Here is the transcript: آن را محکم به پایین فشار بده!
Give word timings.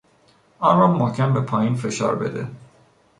آن 0.59 0.79
را 0.79 0.87
محکم 0.87 1.33
به 1.33 1.41
پایین 1.41 1.75
فشار 1.75 2.15
بده! 2.15 2.47